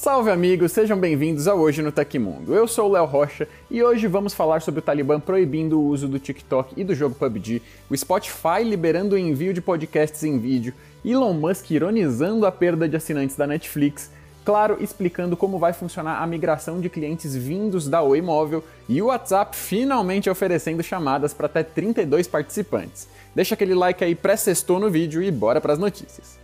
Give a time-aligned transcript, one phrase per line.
[0.00, 2.54] Salve amigos, sejam bem-vindos a Hoje no Tecmundo.
[2.54, 6.06] Eu sou o Léo Rocha e hoje vamos falar sobre o Talibã proibindo o uso
[6.06, 10.72] do TikTok e do jogo PUBG, o Spotify liberando o envio de podcasts em vídeo,
[11.04, 14.08] Elon Musk ironizando a perda de assinantes da Netflix,
[14.44, 19.06] claro, explicando como vai funcionar a migração de clientes vindos da Oi Móvel e o
[19.06, 23.08] WhatsApp finalmente oferecendo chamadas para até 32 participantes.
[23.34, 26.38] Deixa aquele like aí pré-sextou no vídeo e bora para as notícias.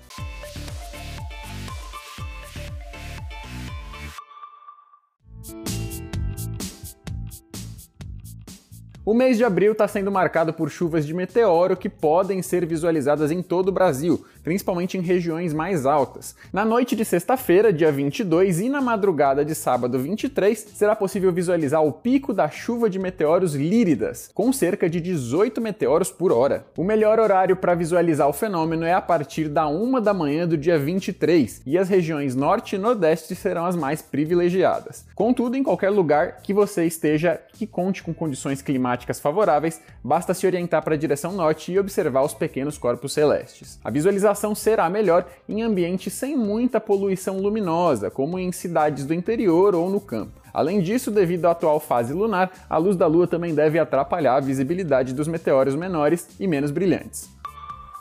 [9.07, 13.31] O mês de abril está sendo marcado por chuvas de meteoro que podem ser visualizadas
[13.31, 16.35] em todo o Brasil, principalmente em regiões mais altas.
[16.51, 21.85] Na noite de sexta-feira, dia 22, e na madrugada de sábado 23, será possível visualizar
[21.85, 26.65] o pico da chuva de meteoros líridas, com cerca de 18 meteoros por hora.
[26.75, 30.57] O melhor horário para visualizar o fenômeno é a partir da 1 da manhã do
[30.57, 35.05] dia 23, e as regiões norte e nordeste serão as mais privilegiadas.
[35.15, 40.33] Contudo, em qualquer lugar que você esteja que conte com condições climáticas climáticas favoráveis, basta
[40.33, 43.79] se orientar para a direção norte e observar os pequenos corpos celestes.
[43.85, 49.75] A visualização será melhor em ambientes sem muita poluição luminosa, como em cidades do interior
[49.75, 50.41] ou no campo.
[50.53, 54.41] Além disso, devido à atual fase lunar, a luz da Lua também deve atrapalhar a
[54.41, 57.34] visibilidade dos meteoros menores e menos brilhantes.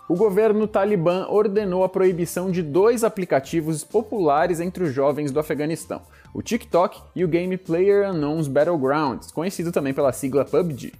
[0.07, 6.01] O governo talibã ordenou a proibição de dois aplicativos populares entre os jovens do Afeganistão,
[6.33, 10.91] o TikTok e o game Player Unknown's Battlegrounds, conhecido também pela sigla PUBG.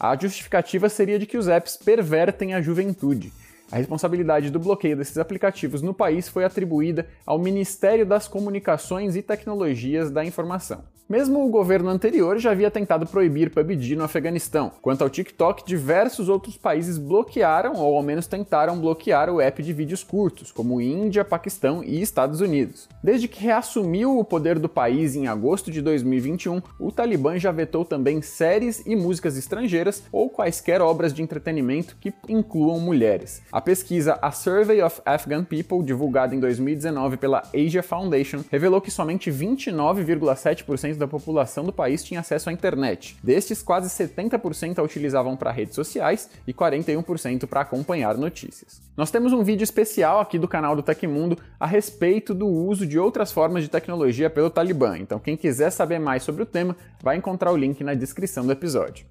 [0.00, 3.30] A justificativa seria de que os apps pervertem a juventude.
[3.70, 9.22] A responsabilidade do bloqueio desses aplicativos no país foi atribuída ao Ministério das Comunicações e
[9.22, 10.84] Tecnologias da Informação.
[11.08, 14.72] Mesmo o governo anterior já havia tentado proibir PUBG no Afeganistão.
[14.82, 19.72] Quanto ao TikTok, diversos outros países bloquearam, ou ao menos tentaram bloquear, o app de
[19.72, 22.88] vídeos curtos, como Índia, Paquistão e Estados Unidos.
[23.04, 27.84] Desde que reassumiu o poder do país em agosto de 2021, o Talibã já vetou
[27.84, 33.42] também séries e músicas estrangeiras ou quaisquer obras de entretenimento que incluam mulheres.
[33.56, 38.90] A pesquisa A Survey of Afghan People, divulgada em 2019 pela Asia Foundation, revelou que
[38.90, 43.16] somente 29,7% da população do país tinha acesso à internet.
[43.22, 48.82] Destes, quase 70% a utilizavam para redes sociais e 41% para acompanhar notícias.
[48.94, 52.98] Nós temos um vídeo especial aqui do canal do Tecmundo a respeito do uso de
[52.98, 57.16] outras formas de tecnologia pelo Talibã, então quem quiser saber mais sobre o tema, vai
[57.16, 59.06] encontrar o link na descrição do episódio.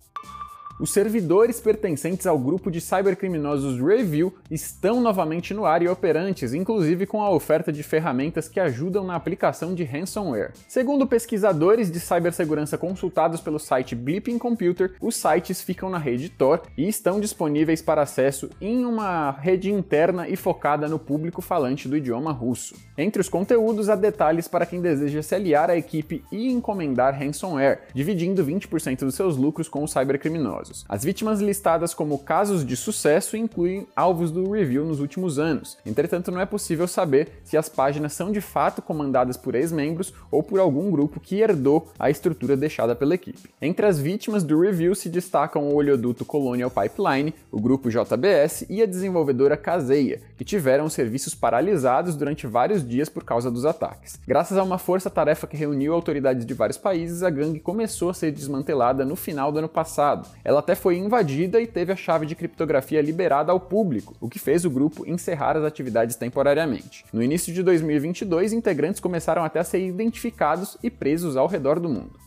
[0.78, 7.06] Os servidores pertencentes ao grupo de cybercriminosos Review estão novamente no ar e operantes, inclusive
[7.06, 10.52] com a oferta de ferramentas que ajudam na aplicação de ransomware.
[10.68, 16.64] Segundo pesquisadores de cibersegurança consultados pelo site Blipping Computer, os sites ficam na rede Tor
[16.78, 21.96] e estão disponíveis para acesso em uma rede interna e focada no público falante do
[21.96, 22.75] idioma russo.
[22.97, 27.84] Entre os conteúdos há detalhes para quem deseja se aliar à equipe e encomendar ransomware,
[27.94, 30.86] dividindo 20% dos seus lucros com os cybercriminosos criminosos.
[30.88, 35.78] As vítimas listadas como casos de sucesso incluem alvos do review nos últimos anos.
[35.86, 40.42] Entretanto, não é possível saber se as páginas são de fato comandadas por ex-membros ou
[40.42, 43.50] por algum grupo que herdou a estrutura deixada pela equipe.
[43.62, 48.82] Entre as vítimas do review se destacam o oleoduto Colonial Pipeline, o grupo JBS e
[48.82, 54.20] a desenvolvedora Caseia, que tiveram os serviços paralisados durante vários dias por causa dos ataques.
[54.28, 58.32] Graças a uma força-tarefa que reuniu autoridades de vários países, a gangue começou a ser
[58.32, 60.28] desmantelada no final do ano passado.
[60.44, 64.29] Ela ela até foi invadida e teve a chave de criptografia liberada ao público, o
[64.29, 67.03] que fez o grupo encerrar as atividades temporariamente.
[67.11, 71.89] No início de 2022, integrantes começaram até a ser identificados e presos ao redor do
[71.89, 72.17] mundo.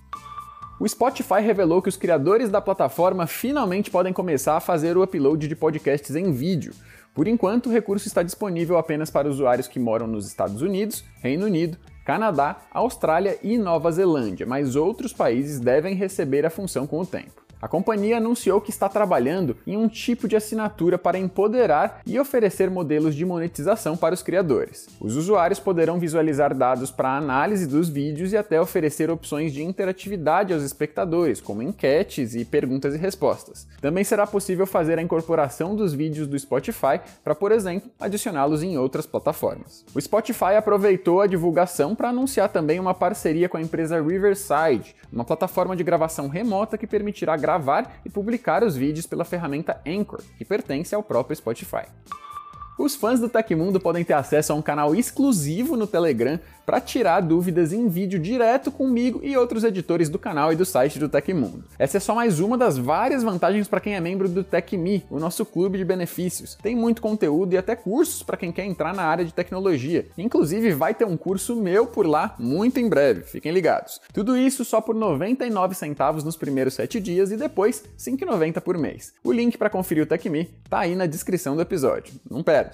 [0.78, 5.48] O Spotify revelou que os criadores da plataforma finalmente podem começar a fazer o upload
[5.48, 6.74] de podcasts em vídeo.
[7.14, 11.46] Por enquanto, o recurso está disponível apenas para usuários que moram nos Estados Unidos, Reino
[11.46, 17.06] Unido, Canadá, Austrália e Nova Zelândia, mas outros países devem receber a função com o
[17.06, 17.47] tempo.
[17.60, 22.70] A companhia anunciou que está trabalhando em um tipo de assinatura para empoderar e oferecer
[22.70, 24.86] modelos de monetização para os criadores.
[25.00, 30.52] Os usuários poderão visualizar dados para análise dos vídeos e até oferecer opções de interatividade
[30.52, 33.66] aos espectadores, como enquetes e perguntas e respostas.
[33.80, 38.78] Também será possível fazer a incorporação dos vídeos do Spotify para, por exemplo, adicioná-los em
[38.78, 39.84] outras plataformas.
[39.92, 45.24] O Spotify aproveitou a divulgação para anunciar também uma parceria com a empresa Riverside, uma
[45.24, 50.44] plataforma de gravação remota que permitirá gravar e publicar os vídeos pela ferramenta Anchor, que
[50.44, 51.86] pertence ao próprio Spotify.
[52.78, 57.22] Os fãs do Tecmundo podem ter acesso a um canal exclusivo no Telegram para tirar
[57.22, 61.64] dúvidas em vídeo direto comigo e outros editores do canal e do site do Tecmundo.
[61.76, 65.18] Essa é só mais uma das várias vantagens para quem é membro do TecMe, o
[65.18, 66.56] nosso clube de benefícios.
[66.62, 70.06] Tem muito conteúdo e até cursos para quem quer entrar na área de tecnologia.
[70.16, 73.98] Inclusive vai ter um curso meu por lá muito em breve, fiquem ligados.
[74.12, 79.14] Tudo isso só por 99 centavos nos primeiros 7 dias e depois 5,90 por mês.
[79.24, 82.12] O link para conferir o TecMe tá aí na descrição do episódio.
[82.30, 82.67] Não perde.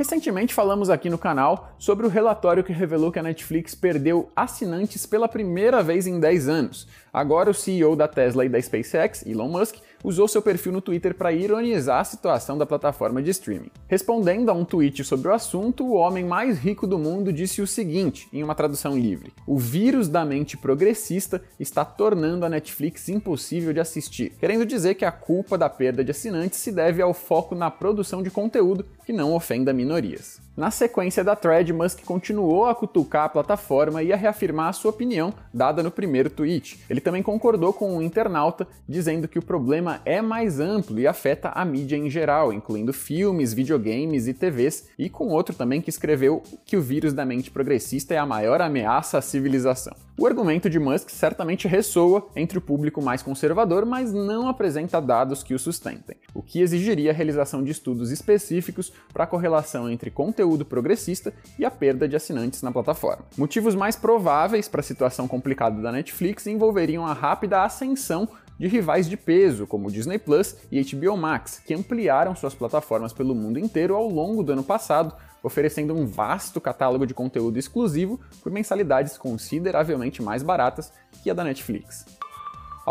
[0.00, 5.04] Recentemente falamos aqui no canal sobre o relatório que revelou que a Netflix perdeu assinantes
[5.04, 6.88] pela primeira vez em 10 anos.
[7.12, 11.14] Agora o CEO da Tesla e da SpaceX, Elon Musk, usou seu perfil no Twitter
[11.14, 13.70] para ironizar a situação da plataforma de streaming.
[13.88, 17.66] Respondendo a um tweet sobre o assunto, o homem mais rico do mundo disse o
[17.66, 23.72] seguinte, em uma tradução livre: O vírus da mente progressista está tornando a Netflix impossível
[23.72, 27.54] de assistir, querendo dizer que a culpa da perda de assinantes se deve ao foco
[27.54, 30.40] na produção de conteúdo que não ofenda minorias.
[30.56, 34.90] Na sequência da thread, Musk continuou a cutucar a plataforma e a reafirmar a sua
[34.90, 36.78] opinião dada no primeiro tweet.
[36.88, 41.48] Ele também concordou com um internauta dizendo que o problema é mais amplo e afeta
[41.48, 46.42] a mídia em geral, incluindo filmes, videogames e TVs, e com outro também que escreveu
[46.64, 49.96] que o vírus da mente progressista é a maior ameaça à civilização.
[50.18, 55.42] O argumento de Musk certamente ressoa entre o público mais conservador, mas não apresenta dados
[55.42, 60.10] que o sustentem, o que exigiria a realização de estudos específicos para a correlação entre
[60.10, 63.24] conteúdo progressista e a perda de assinantes na plataforma.
[63.36, 68.28] Motivos mais prováveis para a situação complicada da Netflix envolveriam a rápida ascensão
[68.60, 73.34] de rivais de peso, como Disney Plus e HBO Max, que ampliaram suas plataformas pelo
[73.34, 78.52] mundo inteiro ao longo do ano passado, oferecendo um vasto catálogo de conteúdo exclusivo por
[78.52, 80.92] mensalidades consideravelmente mais baratas
[81.22, 82.04] que a da Netflix.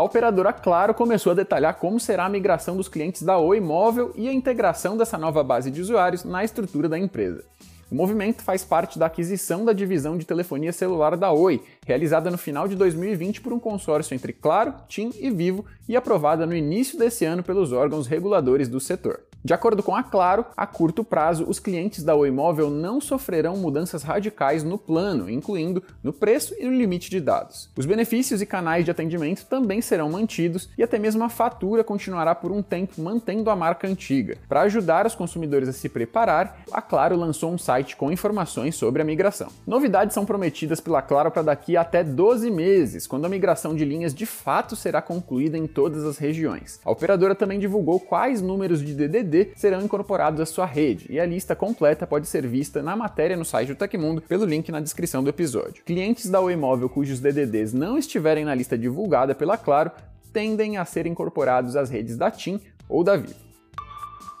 [0.00, 4.14] A operadora Claro começou a detalhar como será a migração dos clientes da Oi Móvel
[4.16, 7.44] e a integração dessa nova base de usuários na estrutura da empresa.
[7.90, 12.38] O movimento faz parte da aquisição da divisão de telefonia celular da Oi, realizada no
[12.38, 16.98] final de 2020 por um consórcio entre Claro, TIM e Vivo e aprovada no início
[16.98, 19.20] desse ano pelos órgãos reguladores do setor.
[19.42, 23.56] De acordo com a Claro, a curto prazo, os clientes da Oi Móvel não sofrerão
[23.56, 27.70] mudanças radicais no plano, incluindo no preço e no limite de dados.
[27.74, 32.34] Os benefícios e canais de atendimento também serão mantidos e até mesmo a fatura continuará
[32.34, 34.36] por um tempo mantendo a marca antiga.
[34.46, 39.00] Para ajudar os consumidores a se preparar, a Claro lançou um site com informações sobre
[39.00, 39.48] a migração.
[39.66, 44.14] Novidades são prometidas pela Claro para daqui até 12 meses, quando a migração de linhas
[44.14, 46.78] de fato será concluída em todas as regiões.
[46.84, 51.26] A operadora também divulgou quais números de DDD serão incorporados à sua rede, e a
[51.26, 55.22] lista completa pode ser vista na matéria no site do Tecmundo pelo link na descrição
[55.22, 55.84] do episódio.
[55.84, 59.90] Clientes da Oi Móvel cujos DDDs não estiverem na lista divulgada pela Claro
[60.32, 63.49] tendem a ser incorporados às redes da TIM ou da Vivo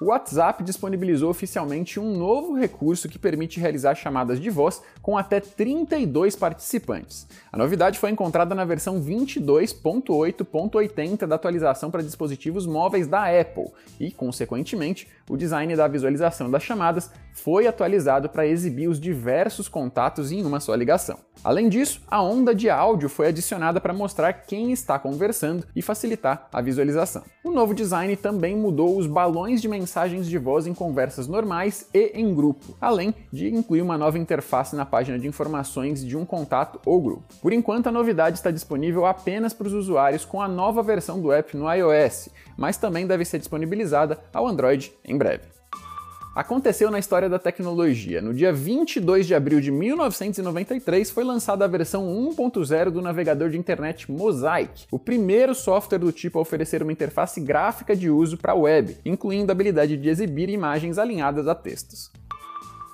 [0.00, 5.40] o WhatsApp disponibilizou oficialmente um novo recurso que permite realizar chamadas de voz com até
[5.40, 7.28] 32 participantes.
[7.52, 13.68] A novidade foi encontrada na versão 22.8.80 da atualização para dispositivos móveis da Apple
[14.00, 20.32] e, consequentemente, o design da visualização das chamadas foi atualizado para exibir os diversos contatos
[20.32, 21.18] em uma só ligação.
[21.42, 26.48] Além disso, a onda de áudio foi adicionada para mostrar quem está conversando e facilitar
[26.52, 27.22] a visualização.
[27.42, 32.12] O novo design também mudou os balões de mensagens de voz em conversas normais e
[32.14, 36.80] em grupo, além de incluir uma nova interface na página de informações de um contato
[36.86, 37.34] ou grupo.
[37.42, 41.32] Por enquanto, a novidade está disponível apenas para os usuários com a nova versão do
[41.32, 45.59] app no iOS, mas também deve ser disponibilizada ao Android em breve
[46.34, 48.22] aconteceu na história da tecnologia.
[48.22, 53.58] No dia 22 de abril de 1993 foi lançada a versão 1.0 do navegador de
[53.58, 58.52] internet Mosaic, o primeiro software do tipo a oferecer uma interface gráfica de uso para
[58.52, 62.10] a web, incluindo a habilidade de exibir imagens alinhadas a textos.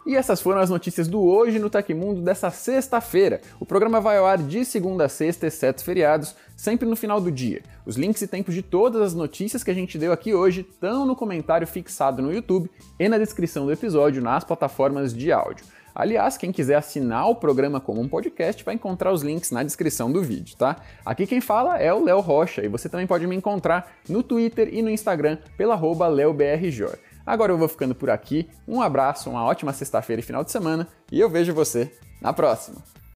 [0.06, 3.40] E essas foram as notícias do Hoje no Tecmundo dessa sexta-feira.
[3.58, 7.28] O programa vai ao ar de segunda a sexta, exceto feriados, sempre no final do
[7.28, 7.60] dia.
[7.84, 11.04] Os links e tempos de todas as notícias que a gente deu aqui hoje estão
[11.04, 12.70] no comentário fixado no YouTube
[13.00, 15.66] e na descrição do episódio nas plataformas de áudio.
[15.92, 20.12] Aliás, quem quiser assinar o programa como um podcast vai encontrar os links na descrição
[20.12, 20.76] do vídeo, tá?
[21.04, 24.68] Aqui quem fala é o Léo Rocha e você também pode me encontrar no Twitter
[24.72, 26.96] e no Instagram pela LeoBRJor.
[27.26, 28.48] Agora eu vou ficando por aqui.
[28.66, 31.92] Um abraço, uma ótima sexta-feira e final de semana e eu vejo você
[32.22, 32.96] na próxima.